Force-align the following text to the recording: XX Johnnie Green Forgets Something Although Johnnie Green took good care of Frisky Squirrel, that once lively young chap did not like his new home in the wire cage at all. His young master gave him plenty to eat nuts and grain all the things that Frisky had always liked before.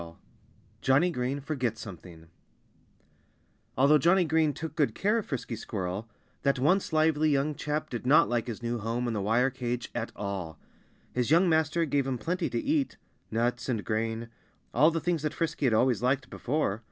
XX 0.01 0.15
Johnnie 0.81 1.11
Green 1.11 1.39
Forgets 1.39 1.79
Something 1.79 2.25
Although 3.77 3.99
Johnnie 3.99 4.25
Green 4.25 4.51
took 4.51 4.75
good 4.75 4.95
care 4.95 5.19
of 5.19 5.27
Frisky 5.27 5.55
Squirrel, 5.55 6.09
that 6.41 6.57
once 6.57 6.91
lively 6.91 7.29
young 7.29 7.53
chap 7.53 7.87
did 7.91 8.03
not 8.07 8.27
like 8.27 8.47
his 8.47 8.63
new 8.63 8.79
home 8.79 9.07
in 9.07 9.13
the 9.13 9.21
wire 9.21 9.51
cage 9.51 9.91
at 9.93 10.11
all. 10.15 10.57
His 11.13 11.29
young 11.29 11.47
master 11.47 11.85
gave 11.85 12.07
him 12.07 12.17
plenty 12.17 12.49
to 12.49 12.59
eat 12.59 12.97
nuts 13.29 13.69
and 13.69 13.85
grain 13.85 14.29
all 14.73 14.89
the 14.89 14.99
things 14.99 15.21
that 15.21 15.35
Frisky 15.35 15.67
had 15.67 15.73
always 15.75 16.01
liked 16.01 16.31
before. 16.31 16.79